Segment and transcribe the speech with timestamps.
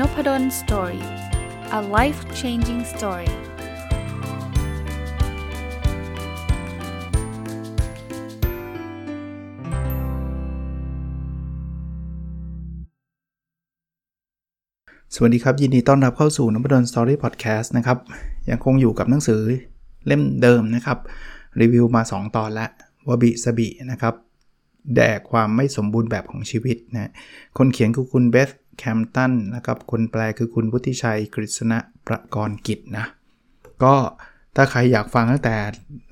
[0.00, 1.04] Nopadol Story
[1.78, 3.30] a life changing story
[15.14, 17.98] สวัสดีครับ ยินดีต้อนรับเข้าสู่นพดล Story พอดแคสต์นะครับ
[18.50, 19.40] ยังคงอยู่กับหนังสือ
[20.06, 20.98] เล่มเดิมนะครับ
[21.60, 22.70] รีวิวมา 2 ตอนแล้ว
[23.08, 24.14] วะบิซะบินะครับ
[24.94, 27.10] แด่ความไม่สมบูรณ์แบบของชีวิตนะ
[27.58, 33.06] คนเขียนคือคุณเบธ เคมป์ตันนะครับคนแปลคือคุณวุฒิชัยกฤษณะประกรณ์กิจนะ
[33.82, 33.94] ก็
[34.56, 35.56] ถ้าใครอยากฟังตั้งแต่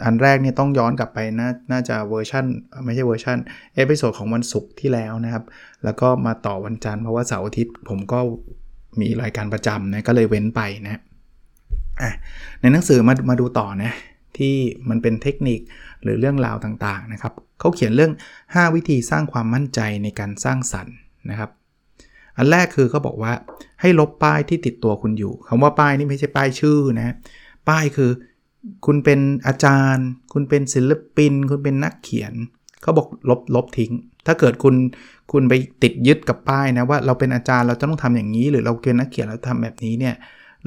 [0.04, 2.44] อันแรกเนี่ยต้องย้อนกลับไปนะน่าจะเวอร์ชัน
[2.84, 3.38] ไม่ใช่เวอร์ชัน
[3.74, 5.44] episode ของวันศุกร์ที่แล้วนะครับ
[5.84, 8.18] แล้วก็มาต่อวันจันทร์เพราะว่าเสาร์อาทิตย์ผมก็
[9.00, 11.02] มีรายการประจำนะก็เลยเว้นไปนะ
[12.60, 13.92] ในหนังสือมามาดูต่อนะ
[14.38, 14.54] ที่
[14.88, 15.60] มันเป็นเทคนิค
[16.02, 18.12] หรือเรื่องราวต่างๆนะครับเขาเขียนเรื่อง
[18.44, 20.94] 5 วิธีสร้างความมั่นใจในการสร้างสรรค์
[21.30, 21.50] นะครับ
[22.36, 23.32] อันแรกคือเขาบอกว่า
[23.80, 27.14] ให้ลบป้ายที่ติดตัวคุณอยู่คำว่าป้ายนี่ไม่ใช่ป้ายชื่อนะ
[27.68, 28.10] ป้ายคือ
[28.86, 32.32] คุณเป็นอาจารย์ คุณเป็นศิลปิน คุณเป็นนักเขียน
[32.82, 33.92] เขาบอกลบลบทิ้ง
[34.26, 34.74] ถ้าเกิดคุณ
[35.32, 40.14] คุณไปติดยึดกับป้ายนะว่าเราเป็นอาจารย์เราจะต้องทำอย่างนี้ หรือเราเป็นนักเขียนเราทำแบบนี้เนี่ย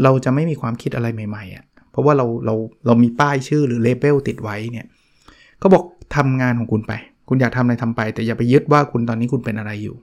[0.04, 4.86] เราจะไม่มีความคิดอะไรใหม่ๆอะ่ะเพราะว่าเราเราเรามีป้ายชื่อหรือเลเบลติดไว้เนี่ย
[5.60, 5.84] เขาบอก
[6.16, 6.94] ทำงานของคุณไป
[7.28, 9.96] คุณอยากทำอะไรทำไป แต่อย่าไปยึดว่าคุณตอนนี้คุณเป็นอะไรอยู่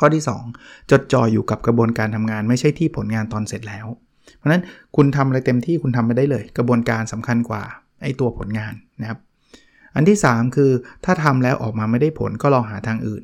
[0.00, 0.22] ข้อที่
[0.56, 3.86] 2 จดจ่ออยู่กับกระบวนการทำงาน ไม่ใช่ที่ผลงานตอนเสร็จแล้ว
[4.36, 4.62] เพราะนั้น
[4.96, 7.62] คุณทำอะไรเต็มที่คุณทำไปได้เลย กระบวนการสำคัญกว่า
[8.02, 9.18] ไอ้ตัวผลงานนะครับ
[9.94, 10.70] อันที่ 3 คือ
[11.04, 13.22] ถ้าทำแล้วออกมาไม่ได้ผลก็ลองหาทางอื่น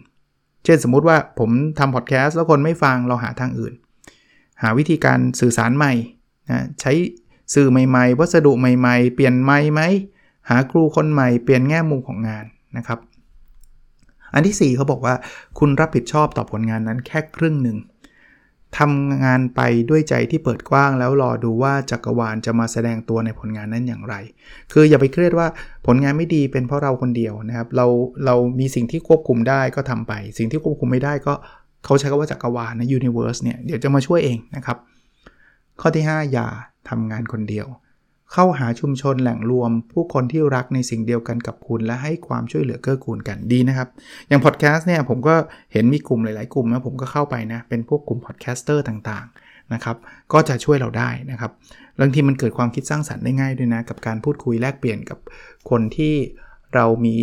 [0.64, 3.75] เช่นสมมุติว่าผมทำพอดแคสต์แล้วคนไม่ฟังเราหาทางอื่น
[4.62, 5.92] หาวิธีการสื่อสารใหม่
[6.50, 6.92] นะใช้
[7.55, 9.83] สื่อใหม่ๆ วัสดุใหม่ๆ เปลี่ยนไม้ไหม
[10.48, 12.45] หาครูคนใหม่เปลี่ยนแง่มุมของงาน
[12.77, 12.98] นะครับ
[14.35, 15.15] อันที่ 4เขาบอกว่า
[15.59, 17.79] คุณรับผิดชอบต่อผลงานนั้นแค่ครึ่งหนึ่ง
[18.79, 19.61] ทำงานไป
[19.91, 24.14] ด้วยใจที่เปิดกว้างแล้วรอดูว่าจักรวาลจะมาแสดงตัวในผลงานนั้นอย่างไร
[24.73, 25.47] คืออย่าไปเครียดว่า
[25.86, 27.86] ผลงานไม่ดีเป็นเพราะเราคนเดียวนะครับ เรา
[28.27, 31.35] เรามีสิ่งที่ควบคุมได้ก็ทำไป สิ่งที่ควบคุมไม่ได้ก็
[31.85, 34.77] เขาใช้คำว่าจักรวาลนะ universe เนี่ยเดี๋ยวจะมาช่วยเองนะครับ
[35.81, 36.47] ข้อที่ 5 อย่า
[36.89, 37.67] ทำงานคนเดียว
[38.36, 43.89] เข้าหาชุมชนแหล่งรวม ผู้คนที่รักในสิ่งเดียวกันกับคุณ และให้ความช่วยเหลือเกื้อกูลกันดีนะครับ
[44.28, 45.34] อย่างพอดแคสต์เนี่ยผมก็
[45.72, 49.96] เห็นมีกลุ่มหลาย ๆ กลุ่มนะผมก็เข้าไปนะ เป็นพวกกลุ่ม podcaster ต่างๆนะครับ
[50.33, 51.50] ก็จะช่วยเราได้นะครับ
[52.00, 55.18] บางทีมันเกิดความคิดสร้างสรรค์ได้ง่ายด้วยนะ กับการพูดคุยแลกเปลี่ยนกับ
[55.70, 56.14] คนที่
[56.74, 57.16] เรามี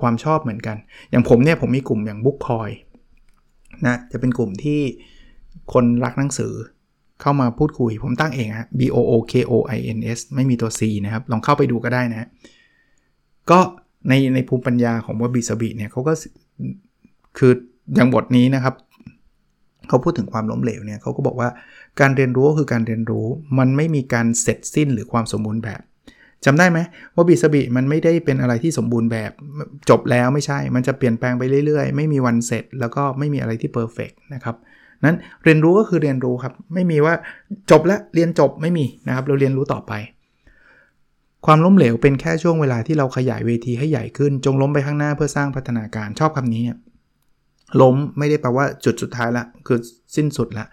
[0.00, 0.76] ความชอบเหมือนกัน
[1.10, 2.70] อย่างผมเนี่ยผมมีกลุ่มอย่างบุ๊กคอย
[3.86, 4.80] นะจะเป็นกลุ่มที่
[5.72, 6.52] คนรักหนังสือ
[7.20, 12.28] เข้ามาพูดคุยผมตั้งเองฮะ B O O K O I N S ไม่มีตัว C นะครับ ลองเข้าไปดูก็ได้นะ
[13.50, 13.58] ก็
[14.08, 16.12] ในในภูมิปัญญาของว่าบิสบิเนี่ยเขาก็
[17.38, 17.52] คือ
[17.94, 18.74] อย่างบทนี้นะครับ
[19.88, 21.48] เขาพูดถึงความล้มเหลวเนี่ยเขาก็บอกว่า
[22.00, 23.26] การเรียนรู้คือการเรียนรู้
[23.58, 25.80] มันไม่มีการเสร็จสิ้นหรือความสมบูรณ์แบบ
[26.44, 26.78] จำได้ไหม
[27.14, 29.32] ว่าบิสบิมันไม่ได้เป็นอะไรที่สมบูรณ์แบบ
[29.90, 34.56] จบแล้วไม่ใช่ มันจะเปลี่ยนแปลงไปเรื่อยๆ ไม่มีวันเสร็จ แล้วก็ไม่มีอะไรที่เพอร์เฟกนะครับ
[35.04, 37.14] นั้นเรียนรู้ก็คือเรียนรู้ครับ ไม่มีว่า
[37.70, 39.92] จบแล้วเรียนจบไม่มีนะครับ เราเรียนรู้ต่อไป
[41.46, 46.62] ความล้มเหลวเป็นแค่ช่วงเวลาที่เราขยายเวทีให้ใหญ่ขึ้น จงล้มไปข้างหน้าเพื่อสร้างพัฒนาการชอบคำนี้
[47.80, 49.78] ล้มไม่ได้แปลว่าจุดสุดท้ายละคือ
[50.16, 50.66] สิ้นสุดละ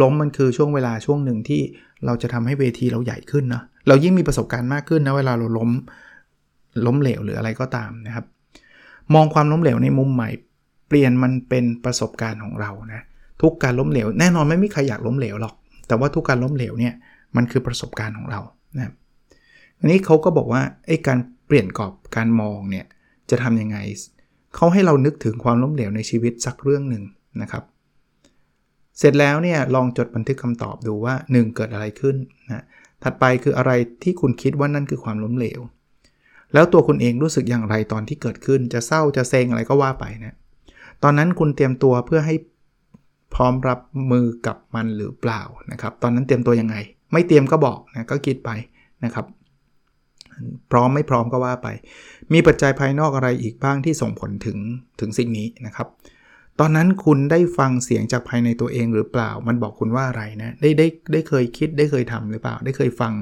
[0.00, 1.60] ล้มมันคือช่วงเวลาช่วงหนึ่งที่
[2.06, 5.70] เราจะทำให้เวทีเราใหญ่ขึ้นนะเรายิ่งมีประสบการณ์มากขึ้นนะเวลาเราล้ม
[6.86, 8.24] ล้มเหลวหรืออะไรก็ตามนะครับ
[9.14, 10.30] มองความล้มเหลวในมุมใหม่
[10.88, 13.02] เปลี่ยนมันเป็นประสบการณ์ของเรานะ
[13.42, 15.54] ทุกการล้มเหลวแน่นอนไม่มีใครอยากล้มเหลวหรอก
[15.88, 16.94] แต่ว่าทุกการล้มเหลวเนี่ย
[17.36, 18.40] มันคือประสบการณ์ของเรา
[18.76, 18.92] นะ
[19.78, 22.86] อันนี้เขาก็บอกว่าไอ้การเปลี่ยนกรอบการมองเนี่ย
[23.30, 23.78] จะทำยังไง
[24.56, 27.02] เขาให้เรานึกถึงความล้มเหลวในชีวิตสักเรื่องหนึ่ง
[27.42, 27.64] นะครับ
[28.98, 32.16] เสร็จแล้วเนี่ยลองจดบันทึกคำตอบดูว่า 1 เกิดอะไรขึ้น
[32.48, 32.64] นะ
[33.02, 35.60] ถัดไปคืออะไรที่คุณคิดว่านั่นคือความล้มเหลว
[36.54, 40.36] แล้วตัวคุณเองรู้สึกอย่างไรตอนที่เกิดขึ้นจะเศร้าจะเซ็งอะไรก็ว่าไปนะ
[41.02, 42.34] ตอนนั้นคุณเตรียมตัวเพื่อให้
[43.34, 43.80] พร้อมรับ
[44.10, 45.42] มือกับมันหรือเปล่า
[45.72, 46.76] นะครับตอนนั้นเตรียมตัวยังไง
[47.12, 48.50] ไม่เตรียมก็บอกนะก็คิดไป
[49.04, 49.26] นะครับ
[50.70, 51.68] พร้อมไม่พร้อมก็ว่าไป
[52.32, 54.58] มีปัจจัยภายนอกอะไรอีกบ้างที่ส่งผลถึง
[55.00, 55.88] ถึงสิ่งนี้นะครับ
[56.60, 63.12] ตอนนั้นคุณได้ฟังเสียงจากภายในตัวเองหรือเปล่า มันบอกคุณว่าอะไรนะได้ได้ได้เคยคิดได้เคยทำหรือเปล่า ได้เคยฟัง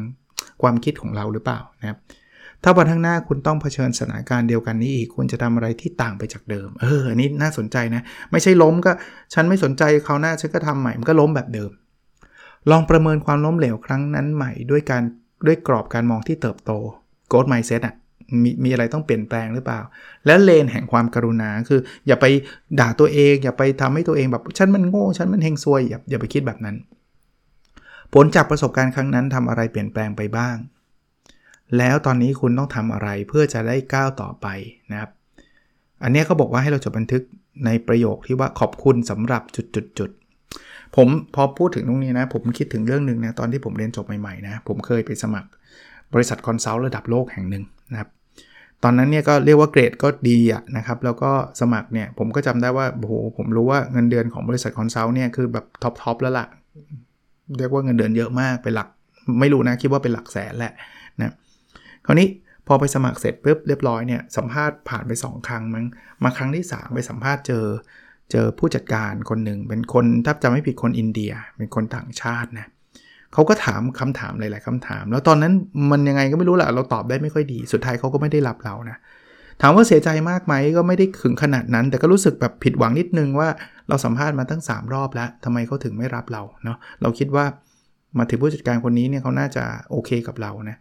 [0.62, 1.98] ความคิดของเราหรือเปล่านะครับ
[2.64, 8.92] ถ้าวันข้างหน้าคุณต้องเผชิญสถานการณ์เดียวกันนี้อีก คุณจะทำอะไรที่ต่างไปจากเดิม เอออันนี้น่าสนใจนะ ไม่ใช่ล้มก็
[9.34, 11.70] ฉันไม่สนใจเขาหน้าฉันก็ทำใหม่มันก็ล้มแบบเดิม
[12.70, 15.02] ลองประเมินความล้มเหลวครั้งนั้นใหม่ด้วยการ
[15.46, 16.70] ด้วยกรอบการมองที่เติบโต
[17.30, 17.94] growth mindset อะ
[18.42, 19.80] มีมีอะไรต้องเปลี่ยนแปลงหรือเปล่า
[20.26, 22.26] และเลนแห่งความกรุณาคือ อย่าไป
[22.80, 26.76] ด่าตัวเอง อย่าไปทำให้ตัวเองแบบฉันมันโง่ฉันมันเฮงซวยอย่าอย่าไปคิดแบบนั้น
[28.14, 30.56] ผลจากประสบการณ์ครั้งนั้นทำอะไรเปลี่ยนแปลงไปบ้าง
[31.78, 34.46] แล้วตอนนี้คุณต้องทำอะไรเพื่อจะได้ก้าวต่อไป
[34.90, 35.10] นะครับ
[36.02, 37.22] อันนี้เขาบอกว่าให้เราจดบันทึก
[37.66, 40.10] ในประโยคที่ว่าขอบคุณสำหรับจุดจุดจุด
[40.96, 45.48] ผมพอพูดถึงตรงนี้นะ ผมคิดถึงเรื่องหนึ่งนะตอนที่ผมเรียนจบใหม่ๆนะผมเคยไปสมัคร
[46.14, 48.08] บริษัท consult ระดับโลกแห่งหนึ่งนะครับ
[48.82, 51.30] ตอนนั้นเนี่ยก็เรียกว่าเกรดก็ดีอะนะครับ แล้วก็
[51.60, 56.46] สมัครเนี่ยผมก็จำได้ว่าโอ้โหผมรู้ว่าเงินเดือนของบริษัท consult เนี่ยคือแบบ top top แล้วล่ะ
[57.58, 58.88] เรียกว่าเงินเดือนเยอะมากเป็นหลัก
[59.40, 60.72] ไม่รู้นะคิดว่าเป็นหลักแสนแหละ
[62.10, 62.28] คราวนี้
[62.66, 65.86] พอไปสมัครเสร็จปุ๊บเรียบร้อยเนี่ยสัมภาษณ์ผ่านไป 2 ครั้งมั้ง
[66.22, 67.64] มาครั้งที่ 3 ไปสัมภาษณ์เจอ
[68.30, 72.66] เจอผู้จัดการคนหนึ่งเป็นคนถ้าจำไม่ผิดคนอินเดีย เป็นคนต่างชาตินะ
[73.32, 75.52] เขาก็ถามคำถามหลาย ๆคำถาม แล้วตอนนั้น
[75.90, 78.96] มันยังไงก็ไม่รู้แหละเราตอบได้ไม่ค่อยดี สุดท้ายเขาก็ไม่ได้รับเรานะ
[79.62, 83.48] ถามว่าเสียใจมากไหมก็ไม่ได้ถึงขนาดนั้น แต่ก็รู้สึกแบบผิดหวังนิดนึงว่า
[83.88, 87.44] เราสัมภาษณ์มาตั้ง 3 รอบแล้วทำไมเขาถึงไม่รับเราเนาะเราคิดว่า
[88.18, 90.78] มาถึงผู้จัดการคนนี้เนี่ยเขาน่าจะโอเคกับเรานะ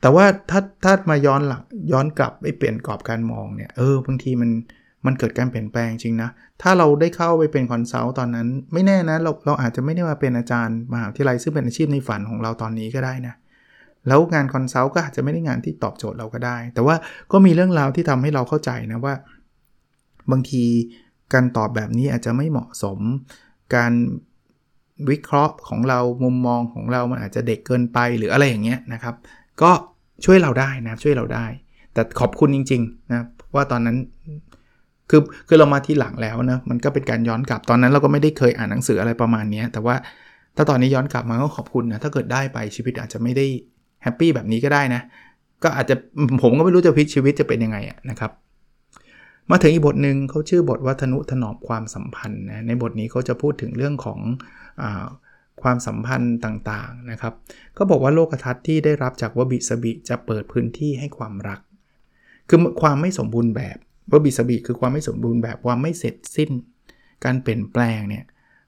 [0.00, 4.50] แต่ว่าถ้าถ้ามาย้อนหลังย้อนกลับไปเปลี่ยนกรอบการมองเนี่ยเออบางทีมัน
[5.06, 6.30] มันเกิดการเปลี่ยนแปลงจริงนะ
[6.62, 13.34] ถ้าเราได้เข้าไปเป็น consult ตอนนั้น ไม่แน่นะเราเราอาจจะไม่ได้มาเป็นอาจารย์มหาวิทยาลัยซึ่งเป็นอาชีพในฝันของเราตอนนี้ก็ได้นะ
[14.08, 16.96] แล้วงาน consult ก็อาจจะไม่ได้งานที่ตอบโจทย์เราก็ได้ แต่ว่า
[17.32, 19.14] ก็มีเรื่องราวที่ทำให้เราเข้าใจนะว่า
[20.30, 20.64] บางที
[21.32, 22.98] การตอบแบบนี้อาจจะไม่เหมาะสม
[23.74, 23.92] การ
[25.10, 29.14] วิเคราะห์ของเรามุมมองของเรามันอาจจะเด็กเกินไปหรืออะไรอย่างเงี้ยนะครับ
[29.62, 29.70] ก็
[30.24, 31.46] ช่วยเราได้นะช่วยเราได้
[31.92, 33.22] แต่ขอบคุณจริงๆนะ
[33.54, 33.96] ว่าตอนนั้น
[35.10, 39.94] คือคือเรามาที่หลังแล้วนะมันก็เป็นการย้อนกลับตอนนั้นเราก็ไม่ได้เคยอ่านหนังสืออะไรประมาณนี้แต่ว่า
[40.56, 43.46] ถ้าตอนนี้ย้อนกลับมาก็ขอบคุณนะถ้าเกิดได้ไปชีวิตอาจจะไม่ได้
[44.02, 45.02] แฮปปี้แบบนี้ก็ได้นะ
[45.62, 45.94] ก็อาจจะ
[46.42, 47.78] ผมก็ไม่รู้จะพิชีวิตจะเป็นยังไง
[48.10, 48.30] นะครับ
[49.50, 54.20] มาถึงอีกบทหนึ่งเขาชื่อบทวัฒนุถนอมความสัมพันธ์นะในบทนี้เขาจะพูดถึงเรื่องของ
[54.82, 54.84] อ
[55.62, 57.34] ความสัมพันธ์ต่างๆนะครับ
[57.76, 61.60] ก็บอกว่าโลกทัศน์ที่ได้รับจากวบิสบิจะเปิดพื้นที่ให้ความรัก
[62.48, 63.76] คือความไม่สมบูรณ์แบบ
[64.12, 66.50] วบิสบีคือความไม่สมบูรณ์แบบความไม่เสร็จสิ้น
[67.24, 68.24] การเปลี่ยนแปลงเนี่ย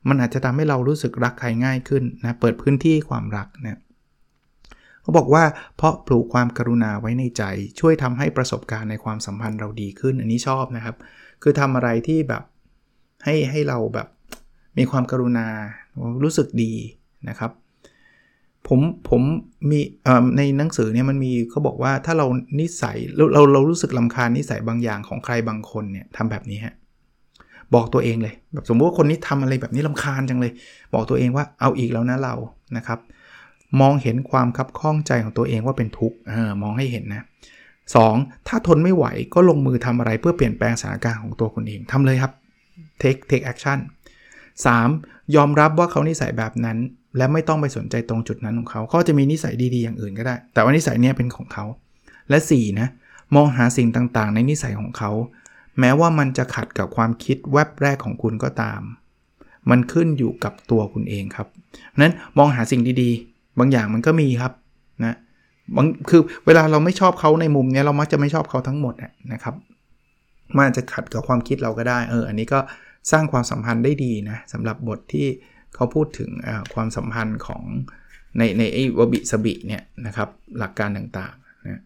[0.08, 3.78] มันอาจจะทำให้เรารู้สึกรักใครง่ายขึ้นนะเปิดพื้นที่ความรักเนี่ย
[5.02, 5.44] เขาบอกว่า
[5.76, 7.42] เพราะปลูกความกรุณาไว้ในใจ
[7.81, 10.96] ช่วยทำให้ประสบการณ์ในความสัมพันธ์เราดีขึ้น อันนี้ชอบนะครับ
[11.42, 12.42] คือทำอะไรที่แบบ
[13.25, 14.08] ให้ให้เราแบบ
[14.78, 15.46] มีความกรุณา
[16.23, 16.73] รู้สึกดี
[17.29, 17.50] นะครับ
[18.69, 19.23] ผมผม
[19.70, 19.81] มี
[20.37, 22.26] ในหนังสือเนี่ยมันมีเขาบอกว่าถ้าเรา
[22.61, 26.75] นิสัยเราเราเรารู้สึกลำคาญนิสัยบางอย่างของใครบางคนเนี่ยทำแบบนี้ฮะ
[27.75, 30.52] บอกตัวเองเลยแบบสมมติว่าคนนี้ทำอะไรแบบนี้ลำคาญจังเลย
[30.94, 32.35] บอกตัวเองว่าเอาอีกแล้วนะเรา
[32.76, 32.99] นะครับ
[33.81, 36.17] มองเห็นความคับข้องใจของตัวเองว่าเป็นทุกข์
[36.62, 37.25] มองให้เห็นนะ
[37.94, 37.97] ส
[38.49, 42.32] ถ้าทนไม่ไหวก็ลงมือทำอะไรเพื่อเปลี่ยนแปลงสถานการณ์ของตัวคนเองทำเลยครับ
[43.02, 43.79] take take action
[44.68, 45.36] 3.
[45.36, 46.78] ยอมรับว่าเขานิสัยแบบนั้น
[47.16, 51.64] และไม่ต้องไปสนใจตรงจุดนั้นของเขาเขาจะมีนิสัยดีๆอย่างอื่นก็ได้ แต่ว่านิสัยนี้เป็นของเขา
[52.30, 52.88] และ4นะ
[53.34, 55.10] มองหาสิ่งต่างๆ ในนิสัยของเขา
[55.80, 58.80] แม้ว่ามันจะขัดกับความคิดแวบแรกของคุณก็ตาม
[59.70, 61.46] มันขึ้นอยู่กับตัวคุณเองครับ
[62.00, 64.52] นั้นมองหาสิ่งดีๆ บางอย่างมันก็มีครับ
[65.04, 65.16] นะ
[65.76, 68.94] บางคือเวลาเราไม่ชอบเขาในมุมนี้เรามักจะไม่ชอบเขาทั้งหมด
[69.32, 69.54] นะครับ
[70.56, 72.58] มันอาจจะขัดกับความคิดเราก็ได้เอออันนี้ก็
[73.11, 75.26] สร้างความสัมพันธ์ได้ดีนะสำหรับบทที่
[75.75, 76.30] เขาพูดถึง
[76.75, 77.62] ความสัมพันธ์ของ
[78.38, 80.28] ในในไอ้วบิสบิเนี่ยนะครับ
[80.59, 81.83] หลักการต่างๆนะ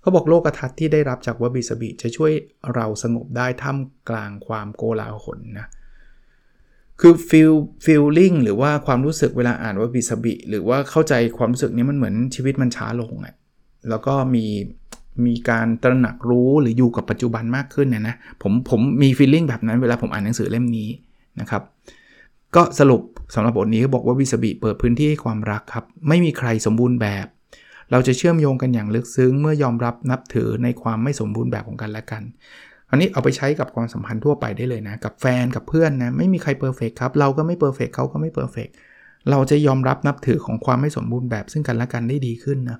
[0.00, 2.32] เขาบอกโลกทัศน์ที่ได้รับจากวบิสบิจะช่วย
[2.74, 5.66] เราสงบได้ท่ามกลางความโกลาหลนะ
[7.00, 7.52] คือฟีล
[7.84, 13.34] ฟีลลิ่งหรือว่าความรู้สึกเวลาอ่านวบิสบิหรือว่าเข้าใจความรู้สึกนี้มันเหมือนชีวิตมันช้าลงอะ่ะ
[13.88, 14.46] แล้วก็มี
[15.26, 20.88] มีการตระหนักรู้หรืออยู่กับปัจจุบันมากขึ้นเนี่ยนะผมผมมีฟีลลิ่งแบบนั้นเวลาผมอ่านหนังสือเล่มนี้
[21.40, 21.62] นะครับ
[22.56, 23.02] ก็สรุป
[23.34, 27.26] สำหรับบทนี้เขาบอกว่าวิสบิเปิดพื้นที่ให้ความรักครับ ไม่มีใครสมบูรณ์แบบ
[27.90, 32.22] เราจะเชื่อมโยงกันอย่างลึกซึ้ง เมื่อยอมรับนับถือในความไม่สมบูรณ์แบบของกันและกัน
[32.90, 38.68] อันนี้เอาไปใช้กับความสัมพันธ์ทั่วไปได้เลยนะ กับแฟนกับเพื่อนนะ ไม่มีใคร perfect ครับ เราก็ไม่ perfect เขาก็ไม่ perfect
[39.30, 42.78] เราจะยอมรับนับถือของความไม่สมบูรณ์แบบซึ่งกันและกันได้ดีขึ้นนะ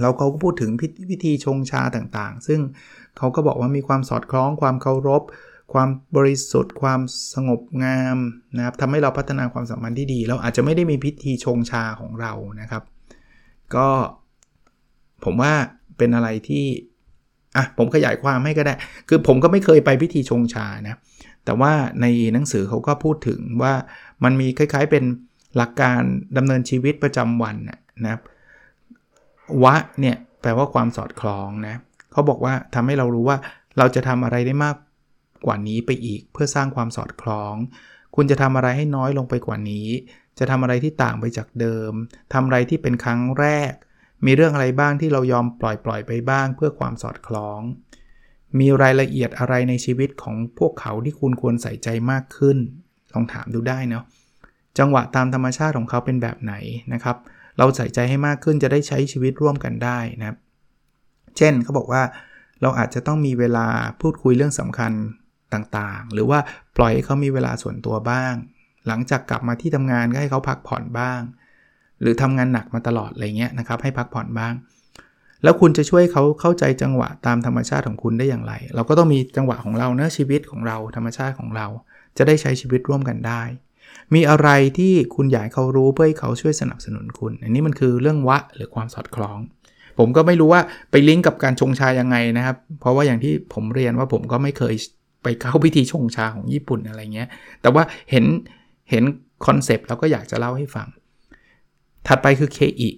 [0.00, 0.70] เราเขาก็พูดถึง
[1.10, 2.60] วิธีชงชาต่างๆ ซึ่ง
[3.18, 5.22] เขาก็บอกว่ามีความสอดคล้องความเคารพ
[5.72, 7.00] ความบริสุทธิ์ ความ
[7.34, 8.18] สงบงาม
[8.56, 12.82] นะครับทำให้เราพัฒนาความสัมพันธ์ที่ดี เราอาจจะไม่ได้มีพิธีชงชาของเรานะครับ
[13.74, 13.88] ก็
[15.24, 15.52] ผมว่า
[15.98, 16.64] เป็นอะไรที่
[17.56, 18.74] อะผมขยายความให้ก็ได้
[19.08, 20.98] คือผมก็ไม่เคยไปพิธีชงชานะ
[21.44, 23.74] แต่ว่าในหนังสือเขาก็พูดถึงว่า
[24.24, 25.04] มันมีคล้ายๆเป็น
[25.56, 26.00] หลักการ
[26.36, 27.56] ดำเนินชีวิตประจำวัน
[28.04, 28.20] นะครับ
[29.64, 31.74] วะเนี่ยแปลว่าความสอดคล้องนะ
[32.12, 33.38] เขาบอกว่าทำให้เรารู้ว่า
[33.78, 34.76] เราจะทำอะไรได้มาก
[35.46, 37.54] กว่านี้ไปอีก เพื่อสร้างความสอดคล้อง
[38.16, 39.88] คุณจะทำอะไรให้น้อยลงไปกว่านี้
[40.38, 41.92] จะทำอะไรที่ต่างไปจากเดิม
[42.32, 43.72] ทำอะไรที่เป็นครั้งแรก
[44.24, 47.60] มีเรื่องอะไรบ้างที่เรายอมปล่อยปล่อยไปบ้าง เพื่อความสอดคล้อง
[48.58, 52.58] มีรายละเอียดอะไรในชีวิตของพวกเขาที่คุณควรใส่ใจมากขึ้น
[53.12, 54.04] ลองถามดูได้เนาะ
[54.78, 56.54] จังหวะตามธรรมชาติของเขาเป็นแบบไหน
[56.92, 57.16] นะครับ
[57.58, 60.36] เราใส่ใจให้มากขึ้นจะได้ใช้ชีวิตร่วมกันได้นะครับ
[61.36, 62.02] เช่นเขาบอกว่า
[62.62, 63.66] เราอาจจะต้องมีเวลา
[64.00, 64.92] พูดคุยเรื่องสำคัญ
[65.54, 66.38] ต่างๆ หรือว่า
[66.76, 68.34] ปล่อยให้เขามีเวลาส่วนตัวบ้าง
[68.86, 71.20] หลังจากกลับมาที่ทำงานก็ให้เขาพักผ่อนบ้าง
[72.00, 74.54] หรือทำงานหนักมาตลอดอะไรเงี้ยนะครับให้พักผ่อนบ้าง
[75.42, 81.66] แล้วคุณจะช่วยเขาเข้าใจจังหวะตามธรรมชาติของคุณได้อย่างไร เราก็ต้องมีจังหวะของเราเนะชีวิตของเราธรรมชาติของเรา
[82.16, 83.42] จะได้ใช้ชีวิตร่วมกันได้
[84.14, 84.48] มีอะไร
[84.78, 89.38] ที่คุณอยากเขารู้เพื่อให้เขาช่วยสนับสนุนคุณ อันนี้มันคือเรื่องวะหรือความสอดคล้อง
[89.98, 94.74] ผมก็ไม่รู้ว่าไปลิงก์กับการชงชายังไงนะครับ เพราะว่าอย่างที่ผมเรียนว่าผมก็ไม่เคย
[95.22, 97.28] ไปเข้าพิธีชงชาของญี่ปุ่นอะไรเงี้ย
[97.62, 98.24] แต่ว่าเห็น
[98.90, 99.04] เห็น
[99.46, 100.88] คอนเซปต์แล้วก็อยากจะเล่าให้ฟัง
[102.06, 102.90] ถัดไปคือเคอิ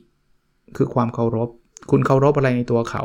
[0.77, 1.49] คือความเคารพ
[1.91, 3.03] คุณเคารพอะไรในตัวเขา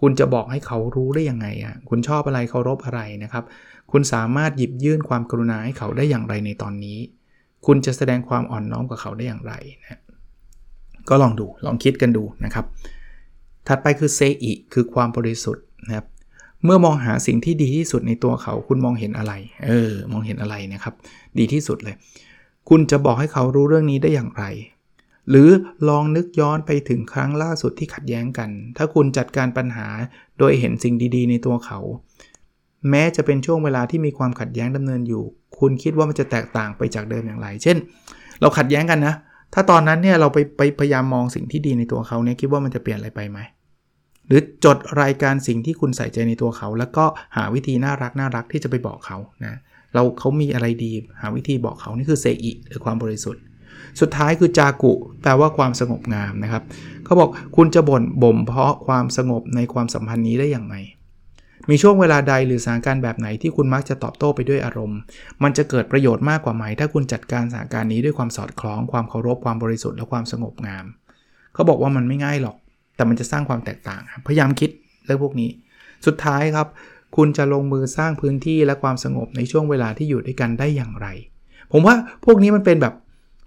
[0.00, 3.44] คุณจะบอกให้เขารู้ได้ยังไงอะ คุณชอบอะไรเคารพอะไรนะครับ
[3.92, 6.98] คุณสามารถหยิบยื่นความกรุณาให้เขาได้อย่างไรในตอนนี้
[7.66, 10.00] คุณจะแสดงความอ่อนน้อมกับเขาได้อย่างไรนะ
[11.08, 12.64] ก็ลองดูลองคิดกันดูนะครับ
[13.68, 16.06] ถัดไปคือเซอิคือความบริสุทธิ์นะครับ
[16.64, 19.32] เมื่อมองหาสิ่งที่ดีที่สุดในตัวเขาคุณมองเห็นอะไร
[19.66, 20.94] เออ มองเห็นอะไรนะครับ
[21.38, 21.96] ดีที่สุดเลย
[22.68, 24.44] คุณจะบอกให้เขารู้เรื่องนี้ได้อย่างไร
[25.30, 25.48] หรือ
[25.88, 29.88] ลองนึกย้อนไปถึงครั้งล่าสุดที่ขัดแย้งกัน ถ้าคุณจัดการปัญหา
[30.38, 31.78] โดยเห็นสิ่งดีๆ ในตัวเขา
[32.90, 35.24] แม้จะเป็นช่วงเวลาที่มีความขัดแย้งดำเนินอยู่
[35.58, 37.76] คุณคิดว่ามันจะแตกต่างไปจากเดิมอย่างไร เช่น
[38.40, 39.14] เราขัดแย้งกันนะ
[39.54, 43.38] ถ้าตอนนั้นเนี่ยเราไปไปพยายามมองสิ่งที่ดีในตัวเขาเนี่ยคิดว่ามันจะเปลี่ยนอะไรไปไหม
[44.26, 47.04] หรือจดรายการสิ่งที่คุณใส่ใจในตัวเขา แล้วก็
[47.36, 49.54] หาวิธีน่ารักน่ารักที่จะไปบอกเขานะ
[49.94, 53.42] เราเขามีอะไรดี หาวิธีบอกเขานี่คือเซอิหรือความบริสุทธิ์
[54.00, 56.62] สุดท้ายคือจากุแปลว่าความสงบงามนะครับ
[57.04, 60.76] เขาบอกคุณจะบ่นบ่มเพาะความสงบในความสัมพันธ์นี้ได้อย่างไร
[61.70, 64.98] มีช่วงเวลาใดหรือสถานการณ์แบบไหนที่คุณมักจะตอบโต้ไปด้วยอารมณ์
[65.42, 70.84] มันจะเกิดประโยชน์มากกว่าไหม ถ้าคุณจัดการสถานการณ์นี้ด้วยความสอดคล้อง ความเคารพ ความบริสุทธิ์ และความสงบงาม
[71.54, 72.56] เขาบอกว่ามันไม่ง่ายหรอก
[72.96, 74.70] แต่มันจะสร้างความแตกต่าง พยายามคิด
[75.04, 75.50] เรื่องพวกนี้
[76.06, 76.68] สุดท้ายครับ
[77.16, 81.06] คุณจะลงมือสร้างพื้นที่และความสงบในช่วงเวลาที่อยู่ด้วยกันได้อย่างไร
[81.72, 82.94] ผมว่าพวกนี้มันเป็นแบบ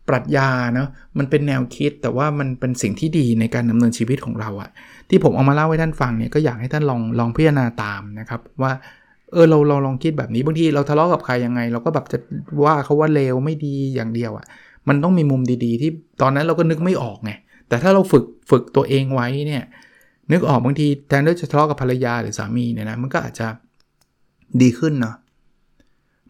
[0.10, 4.70] ปรัชญาเนาะมันเป็นแนวคิดแต่ว่ามันเป็นสิ่งที่ดีในการดำเนินชีวิตของเราอะ
[5.10, 8.72] ที่ผมเอามาเล่าให้ท่านฟังเนี่ยก็อยากให้ท่านลองลองพิจารณาตามนะครับว่า
[9.34, 12.18] เออเราเราลองคิดแบบนี้บางทีเราทะเลาะกับใครยังไง เราก็แบบจะ
[12.66, 14.46] ว่าเขาว่าเลวไม่ดีอย่างเดียวอะ
[14.88, 17.32] มันต้องมีมุมดีๆ ที่ตอนนั้นเราก็นึกไม่ออกไง
[17.68, 19.64] แต่ถ้าเราฝึกฝึกตัวเองไว้เนี่ย
[20.32, 23.48] นึกออกบางทีแทนที่จะทะเลาะกับภรรยาหรือสามีเนี่ยนะมันก็อาจจะ
[24.62, 25.16] ดีขึ้นเนาะ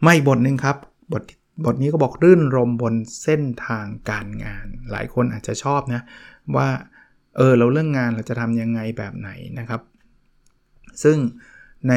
[0.02, 0.76] ไม่บทหนึ่งครับ
[1.12, 1.22] บท
[1.64, 6.02] บทนี้ก็บอกรื่นรมบนเส้นทางการงาน หลายคนอาจจะชอบนะ
[6.56, 6.68] ว่า
[7.36, 9.80] เออเราเรื่องงานเราจะทำยังไงแบบไหนนะครับ
[11.02, 11.16] ซึ่ง
[11.88, 11.94] ใน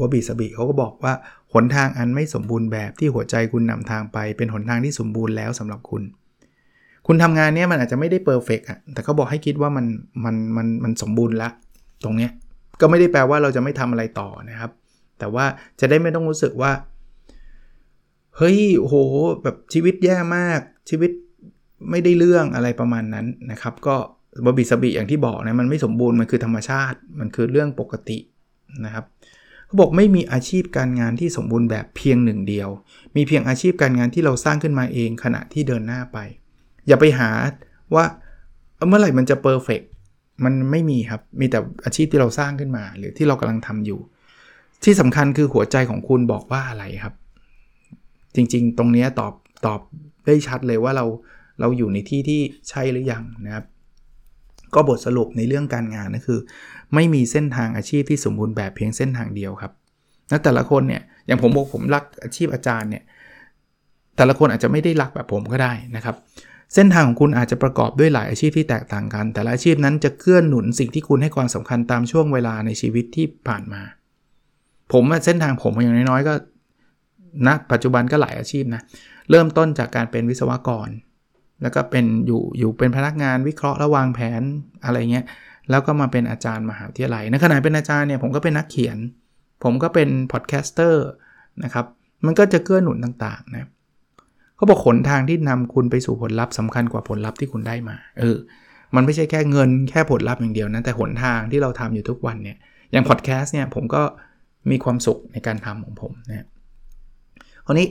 [0.00, 1.14] วบิสบิเขาก็บอกว่า
[1.54, 6.02] หนทางอันไม่สมบูรณ์แบบที่หัวใจคุณนำทางไป เป็นหนทางที่สมบูรณ์แล้วสำหรับคุณ
[7.06, 9.86] คุณทำงานเนี้ยมันอาจจะไม่ได้เพอร์เฟกอะแต่เขาบอกให้คิดว่ามัน
[10.24, 11.48] มันมันมันสมบูรณ์ละ
[12.04, 12.30] ตรงเนี้ย
[12.80, 14.70] ก็ไม่ได้แปลว่าเราจะไม่ทำอะไรต่อนะครับ
[15.18, 15.44] แต่ว่า
[15.80, 16.70] จะได้ไม่ต้องรู้สึกว่า
[18.38, 18.94] เฮ้ยโห
[19.42, 21.10] แบบชีวิตแย่มากชีวิต
[21.90, 23.96] ไม่ได้เรื่องอะไรประมาณนั้นนะครับ ก็
[24.46, 28.18] บบิสบิอย่างที่บอกนะมันไม่สมบูรณ์มันคือธรรมชาติ มันคือเรื่องปกติ
[28.84, 29.04] นะครับ
[29.66, 32.68] เขาบอกไม่มีอาชีพการงานที่สมบูรณ์แบบเพียงหนึ่งเดียว
[33.16, 36.18] มีเพียงอาชีพการงานที่เราสร้างขึ้นมาเองขณะที่เดินหน้าไป
[36.86, 37.30] อย่าไปหา
[37.94, 38.04] ว่า
[38.88, 39.80] เมื่อไหร่มันจะเพอร์เฟก
[40.44, 44.00] มันไม่มีครับ มีแต่อาชีพที่เราสร้างขึ้นมา หรือที่เรากำลังทำอยู่
[44.84, 47.14] ที่สำคัญคือหัวใจของคุณบอกว่าอะไรครับ
[48.34, 49.32] จริงๆ ตรงนี้ตอบ
[49.66, 49.80] ตอบ
[50.26, 51.04] ได้ชัดเลยว่าเรา
[51.60, 53.64] เราอยู่ในที่ที่ใช่หรือยังนะครับ
[54.74, 56.40] ก็บทสรุปในเรื่องการงานก็คือ
[56.94, 59.72] ไม่มีเส้นทางอาชีพที่สมบูรณ์แบบเพียงเส้นทางเดียวครับ
[60.28, 63.02] แล้วแต่ละคนเนี่ยอย่างผมบอกผมรักอาชีพอาจารย์เนี่ย
[64.16, 66.16] แต่ละคนอาจจะไม่ได้รักแบบผมก็ได้นะครับ
[66.74, 73.82] เส้นทางของคุณอาจจะประกอบด้วยหลายอาชีพที่แตกต่างกัน แต่ละอาชีพนั้นจะเกื้อนหนุนสิ่งที่คุณให้ความสำคัญตามช่วงเวลาในชีวิตที่ผ่านมา
[74.92, 76.34] ผมเส้นทางผมอย่างน้อยๆก็
[77.46, 78.82] นะปัจจุบันก็หลายอาชีพนะ
[79.30, 80.88] เริ่มต้นจากการเป็นวิศวกร
[81.62, 84.42] แล้วก็เป็นอยู่อยู่เป็นพนักงานวิเคราะห์และวางแผน
[84.84, 85.24] อะไรเงี้ย
[85.70, 88.98] แล้วก็มาเป็นอาจารย์มหาวิทยาลัยในขณะเป็นอาจารย์เนี่ยผมก็เป็นนักเขียน
[89.64, 91.06] ผมก็เป็น podcaster
[91.64, 91.86] นะครับ
[92.26, 93.68] มันก็จะเกื้อหนุนต่างๆนะ
[94.56, 98.36] เขาบอกหนทางที่นำคุณไปสู่ผลลัพธ์สำคัญกว่าผลลัพธ์ที่คุณได้มา เออ
[98.94, 102.56] มันไม่ใช่แค่เงินแค่ผลลัพธ์อย่างเดียวนะ แต่หนทางที่เราทำอยู่ทุกวันเนี่ย
[102.92, 104.02] อย่างพอดแคสต์เนี่ยผมก็
[104.70, 106.46] มีความสุขในการทำของผมนะ
[107.68, 107.88] คราวนี้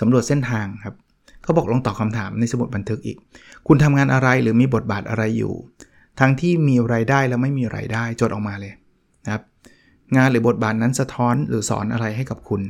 [0.00, 0.94] สำรวจเส้นทางครับ
[1.42, 3.16] เขาบอกลองตอบคำถามในสมุดบันทึกอีก
[3.66, 5.54] คุณทำงานอะไรหรือมีบทบาทอะไรอยู่
[6.20, 8.72] ทั้งที่มีรายได้และไม่มีรายได้จดออกมาเลย
[9.24, 9.42] นะครับ
[10.16, 12.62] งานหรือบทบาทนั้นสะท้อนหรือสอนอะไรให้กับคุณ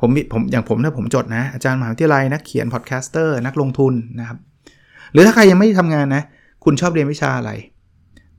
[0.00, 4.38] ผมผมอย่างผมถ้าผมจดนะ อาจารย์มหาวิทยาลัยนักเขียน podcaster นักลงทุนนะครับ
[5.12, 6.22] หรือถ้าใครยังไม่ทำงานนะ
[6.64, 7.50] คุณชอบเรียนวิชาอะไร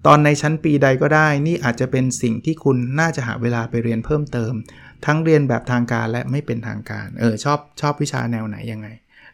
[0.06, 4.54] ตอนในชั้นปีใดก็ได้ นี่อาจจะเป็นสิ่งที่คุณน่าจะหาเวลาไปเรียนเพิ่มเติม
[5.06, 8.88] ทั้งเรียนแบบทางการและไม่เป็นทางการ เออชอบชอบวิชาแนวไหนยังไง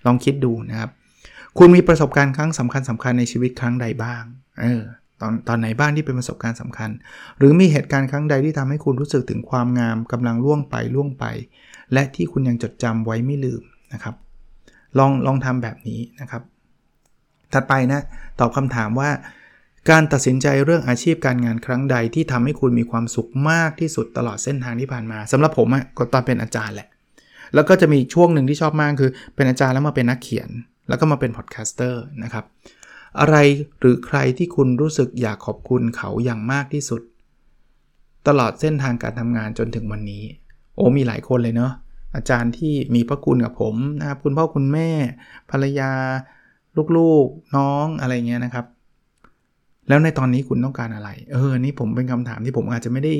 [0.05, 0.89] ลองคิดดูนะครับ
[1.57, 4.23] คุณมีประสบการณ์ครั้งสำคัญสำคัญในชีวิตครั้งใดบ้าง
[4.61, 4.81] เออ
[5.21, 6.89] ตอนตอนไหนบ้างที่เป็นประสบการณ์สำคัญ
[7.37, 11.25] หรือมีเหตุการณ์ครั้งใดที่ทำให้คุณรู้สึกถึงความงามกำลังล่วงไปล่วงไป
[11.93, 13.61] และที่คุณยังจดจำไว้ไม่ลืม
[13.93, 14.15] นะครับ
[14.97, 16.41] ลองลองทำแบบนี้นะครับ
[17.53, 18.01] ถัดไปนะ
[18.39, 19.09] ตอบคำถามว่า
[19.89, 26.87] การตัดสินใจเรื่องอาชีพการงานครั้งใดที่ทำให้คุณมีความสุขมากที่สุดตลอดเส้นทางที่ผ่านมาสำหรับผมอะก็ตอนเป็นอาจารย์แหละ
[27.53, 30.49] แล้วก็จะมีช่วงหนึ่งที่ชอบมากคือ เป็นอาจารย์แล้วมาเป็นนักเขียน
[30.87, 32.45] แล้วก็มาเป็น podcaster นะครับ
[33.19, 33.35] อะไร
[33.79, 37.01] หรือใครที่คุณรู้สึกอยากขอบคุณเขาอย่างมากที่สุด
[38.27, 40.23] ตลอดเส้นทางการทำงานจนถึงวันนี้
[40.75, 41.73] โอ้มีหลายคนเลยเนาะ
[42.15, 44.89] อาจารย์ที่มีพระคุณกับผมนะครับคุณพ่อคุณแม่
[45.51, 45.91] ภรรยา
[46.97, 48.65] ลูกๆ น้องอะไรเงี้ยนะครับ
[49.87, 53.13] แล้วในตอนนี้คุณต้องการอะไร เออ นี่ผมเป็นคำถามที่ผมอาจจะไม่ได้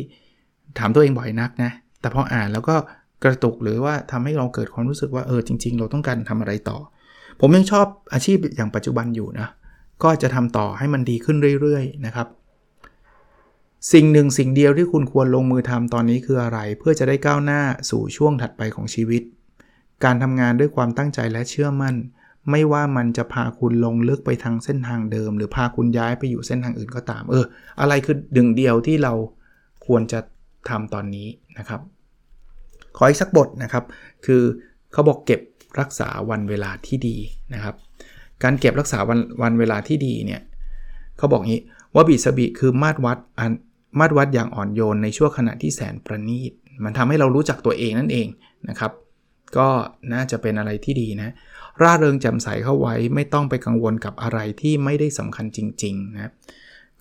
[0.80, 1.72] ถามตัวเองบ่อยนักนะ
[2.02, 2.76] แต่พออ่านแล้วก็
[3.24, 6.78] กระตุกหรือว่าทำให้เราเกิดความรู้สึกว่าเออจริง ๆ เราต้องการทำอะไรต่อ
[7.40, 9.48] ผมยังชอบอาชีพอย่างปัจจุบันอยู่นะ
[10.04, 12.28] ก็จะทำต่อให้มันดีขึ้นเรื่อยๆนะครับ
[13.94, 19.22] สิ่งหนึ่งสิ่งเดียวที่คุณควรลงมือทำตอนนี้คืออะไร เพื่อจะได้ก้าวหน้าสู่ช่วงถัดไปของชีวิต
[20.04, 21.96] การทำงานด้วยความตั้งใจและเชื่อมั่น
[22.52, 27.46] ไม่ว่ามันจะพาคุณลงลึกไปทางเส้นทางเดิม หรือพาคุณย้ายไปอยู่เส้นทางอื่นก็ตาม เออ
[27.80, 29.14] อะไรคือดึงเดียวที่เรา
[29.86, 30.20] ควรจะ
[30.70, 31.28] ทำตอนนี้
[31.58, 31.82] นะครับ
[32.98, 33.84] ขออีกสักบทนะครับ
[34.26, 34.42] คือ
[34.92, 35.42] เขาบอกเก็บ
[35.80, 37.18] รักษาวันเวลาที่ดี
[37.54, 37.76] นะครับ
[38.44, 40.42] การเก็บรักษาวันวันเวลาที่ดีเนี่ย
[41.18, 41.62] เขาบอกงี้
[41.96, 43.52] ว่าบีสบีคือมาตรวัดอัน
[44.00, 46.52] มาตรวัดอย่างอ่อนโยนในช่วงขณะที่แสนประณีต
[46.84, 48.28] มันทำให้เรารู้จักตัวเองนั่นเอง
[48.70, 48.92] นะครับ
[49.58, 49.68] ก็
[50.14, 51.34] น่าจะเป็นอะไรที่ดีนะ
[51.82, 56.32] ร่าเริงแจ่มใสเข้าไว้ ไม่ต้องไปกังวลกับอะไรที่ไม่ได้สำคัญจริงๆนะ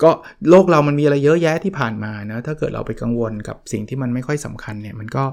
[0.02, 0.10] ก็
[0.50, 5.24] โลกเรามันมีอะไรเยอะแยะที่ผ่านมานะถ้าเกิดเราไปกังวลกับสิ่งที่มันไม่ค่อยสำคัญเนี่ยมันก็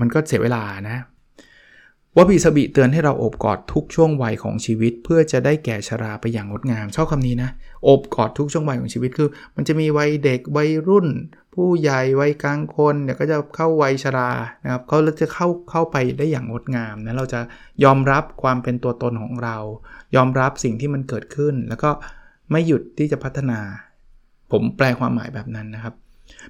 [0.00, 0.98] มันก็เสียเวลานะ
[2.18, 7.50] ว่าบีสบิเตือนให้เราโอบกอดทุกช่วงวัยของชีวิต เพื่อจะได้แก่ชราไปอย่างงดงามชอบคำนี้นะ
[7.84, 11.06] โอบกอดทุกช่วงวัยของชีวิตคือ มันจะมีวัยเด็กวัยรุ่น
[11.54, 14.30] ผู้ใหญ่วัยกลางคนเดี๋ยวก็จะเข้าวัยชรา
[14.64, 17.40] นะครับเขาจะเข้าเข้าไปได้อย่างงดงามนะเราจะ
[17.84, 19.56] ยอมรับความเป็นตัวตนของเรา
[20.16, 21.90] ยอมรับสิ่งที่มันเกิดขึ้น แล้วก็
[22.50, 23.58] ไม่หยุดที่จะพัฒนา
[24.52, 25.94] ผมแปลความหมายแบบนั้นนะครับ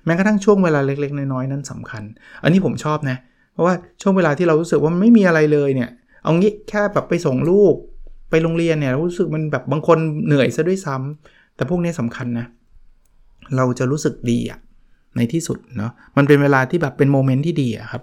[0.04, 2.02] แม้กระทั่งช่วงเวลาเล็ก ๆ น้อยๆนั้นสำคัญ
[2.42, 5.90] อันนี้ผมชอบนะเพราะว่าช่วงเวลาที่เรารู้สึกว่ามันไม่มีอะไรเลยเนี่ย
[6.22, 7.74] เอางี้แค่แบบไปส่งลูก
[8.30, 12.46] ไปโรงเรียนเนี่ยรู้สึกมันแบบบางคนเหนื่อยซะด้วยซ้ำแต่พวกนี้สำคัญนะ
[13.56, 14.58] เราจะรู้สึกดีอะ
[15.16, 18.02] ในที่สุดเนาะมันเป็นเวลาที่แบบเป็นโมเมนต์ที่ดีอะครับ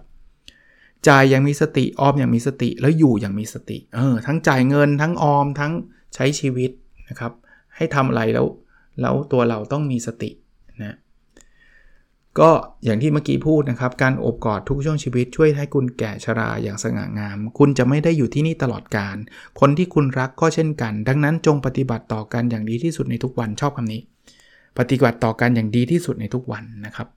[1.07, 5.71] จ่ายอย่างมีสติออมอย่างมีสติแล้วอยู่อย่างมีสติเออทั้งจ่ายเงินทั้งออมทั้ง
[6.15, 6.71] ใช้ชีวิต
[7.09, 7.31] นะครับ
[7.75, 8.45] ให้ทำอะไรแล้ว
[9.01, 10.29] แล้วตัวเราต้องมีสติ
[12.39, 12.49] ก็
[12.85, 19.15] อย่างที่เมื่อกี้พูดนะครับ การอบกอดทุกช่วงชีวิตช่วยให้คุณแก่ชราอย่างสง่างาม คุณจะไม่ได้อยู่ที่นี่ตลอดการ
[19.59, 24.01] คนที่คุณรักก็เช่นกัน ดังนั้นจงปฏิบัติต่อกันอย่างดีที่สุดในทุกวันชอบคำนี้
[24.79, 27.07] ปฏิบัติต่อกันอย่างดีที่สุดในทุกวันนะครับ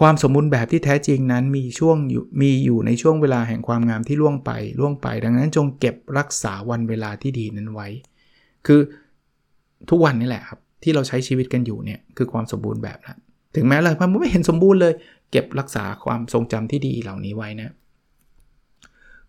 [0.00, 1.96] ความสมบูรณ์แบบที่แท้จริงนั้นมีช่วง
[2.42, 7.88] มีอยู่ในช่วงเวลาแห่งความงามที่ล่วงไปล่วงไป ดังนั้นจงเก็บรักษาวันเวลาที่ดีนั้นไว้
[8.66, 8.80] คือ
[9.90, 13.16] ทุกวันนี่แหละครับที่เราใช้ชีวิตกันอยู่เนี่ยคือความสมบูรณ์แบบแล้ว
[13.56, 14.94] ถึงแม้เลยมันไม่เห็นสมบูรณ์เลย
[15.30, 17.74] เก็บรักษาความทรงจำที่ดีเหล่านี้ไว้นะ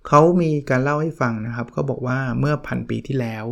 [0.07, 3.45] เขามีการเล่าให้ฟังนะครับเขาบอกว่าเมื่อพันปีที่แล้ว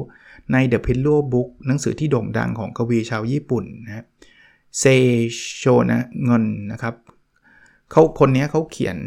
[0.52, 4.06] ใน The Pillow Book หนังสือที่โด่งดังของกวีชาวญี่ปุ่นนะ
[4.80, 4.84] เซ
[5.58, 6.96] โชนะเงินนะครับ
[7.92, 8.98] เขาคนนี้เขาเขียน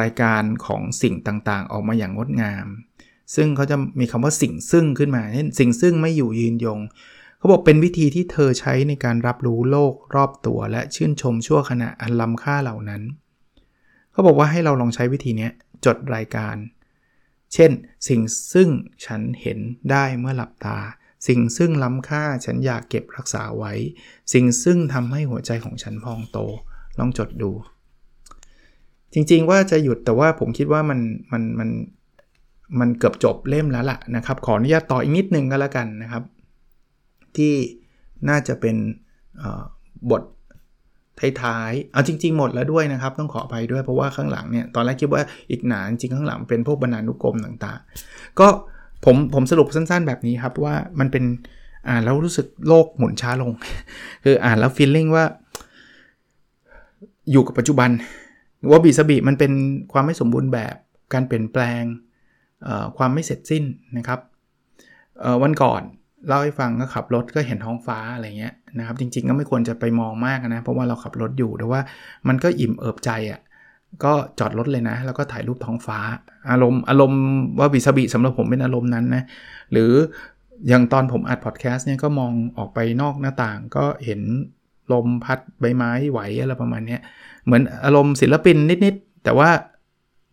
[0.00, 2.66] รายการของสิ่งต่างๆ ออกมาอย่างงดงาม
[3.34, 6.80] ซึ่งเขาจะมีคำว่าสิ่งซึ่งขึ้นมาเช่นสิ่งซึ่งไม่อยู่ยืนยง
[7.44, 13.02] เขาบอกเป็นวิธีที่เธอใช้ในการรับรู้โลกรอบตัว และชื่นชมชั่วขณะอันล้ำค่าเหล่านั้น
[14.12, 15.48] เขาบอกว่าให้เราลองใช้วิธีนี้
[15.86, 16.56] จดรายการ
[17.54, 17.70] เช่น
[18.08, 18.20] สิ่ง
[18.52, 18.68] ซึ่ง
[19.06, 19.58] ฉันเห็น
[19.90, 20.78] ได้เมื่อหลับตา
[21.26, 23.72] สิ่งซึ่งล้ำค่าฉันอยากเก็บรักษาไว้
[24.32, 26.38] สิ่งซึ่งทำให้หัวใจของฉันพองโต
[26.98, 27.50] ลองจดดู
[29.12, 31.00] จริงๆว่าจะหยุดแต่ว่าผมคิดว่ามัน
[31.32, 31.70] มันมัน
[32.80, 36.24] มันเกือบจบเล่มแล้วล่ะนะครับ ขออนุญาตต่ออีกนิดนึงก็แล้วกันนะครับ
[37.38, 37.54] ที่
[38.28, 38.76] น่าจะเป็น
[40.10, 40.22] บท
[41.42, 48.46] ท้ายๆ เอาจริง ๆ หมดแล้วด้วยนะครับ ต้องขออภัยด้วยเพราะว่าข้างหลังเนี่ยตอนแรกคิดว่าอีกหนาจริงข้างหลังเป็นพวกบรรณานุกรมต่างๆ ก็
[49.04, 51.24] ผมผมสรุปสั้นๆ แบบนี้ครับว่ามันเป็น
[51.88, 53.52] อ่านแล้วรู้สึกโลกหมุนช้าลง
[54.24, 55.24] คืออ่านแล้วฟีลลิ่งว่า
[57.30, 57.90] อยู่กับปัจจุบัน
[58.70, 59.52] ว่าบีสบีมันเป็น
[59.92, 60.76] ความไม่สมบูรณ์แบบ
[61.12, 61.82] การเปลี่ยนแปลง
[62.96, 63.64] ความไม่เสร็จสิ้น
[63.96, 64.20] นะครับ
[65.42, 65.82] วันก่อน
[66.28, 71.80] เล่าให้ฟังก็ขับรถก็เห็นท้องฟ้าอะไรเงี้ยนะครับ จริงๆก็ไม่ควรจะไปมองมากนะ เพราะว่าเราขับรถอยู่แต่ว่า
[72.28, 73.40] มันก็อิ่มเอิบใจอะ่ะ
[74.04, 75.98] ก็จอดรถเลยนะ แล้วก็ถ่ายรูปท้องฟ้า
[76.50, 77.22] อารมณ์อารมณ์
[77.58, 79.24] ว่าบิสบิสำหรับผมเป็นอารมณ์นั้นนะ
[79.72, 79.92] หรือ
[80.68, 84.20] อย่างตอนผมอัดพอดแคสต์เนี่ยก็มองออกไปนอกหน้าต่างก็เห็น
[84.92, 86.98] ลมพัดใบไม้ไหวอะไรประมาณนี้
[87.44, 89.50] เหมือนอารมณ์ศิลปินนิดๆ แต่ว่า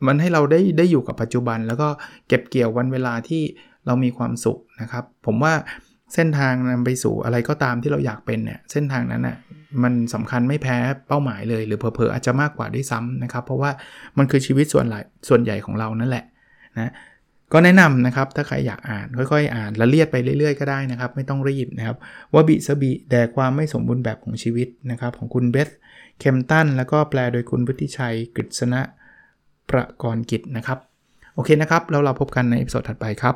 [0.07, 1.87] มันให้เราได้ได้อยู่กับปัจจุบัน แล้วก็
[2.27, 3.43] เก็บเกี่ยววันเวลาที่
[3.85, 5.53] เรามีความสุขนะครับ ผมว่า
[6.13, 9.37] เส้นทางนำไปสู่อะไรก็ตามที่เราอยากเป็นเนี่ยเส้นทางนั้นน่ะ
[9.83, 13.71] มันสำคัญไม่แพ้เป้าหมายเลย หรือเพอๆอาจจะมากกว่าด้วยซ้ำนะครับ เพราะว่า
[14.17, 16.25] มันคือชีวิตส่วนใหญ่ส่วนใหญ่ของเรานั่นแหละ
[16.79, 16.91] นะ
[17.53, 21.97] ก็แนะนำนะครับ ถ้าใครอยากอ่านค่อยๆ อ่านละเลียดไปเรื่อยๆ ก็ได้นะครับ ไม่ต้องรีบนะครับ
[22.33, 25.69] ว่าบิสบิแด่ความไม่สมบูรณ์แบบของชีวิตนะครับ ของคุณเบส
[26.19, 28.81] เคมตันแล้วก็แปลโดยคุณพุทธิชัยกฤษณะ
[29.69, 30.79] ประกรณ์กิจนะครับ
[31.35, 33.35] โอเคนะครับ แล้วเราพบกันใน episode ถัดไปครับ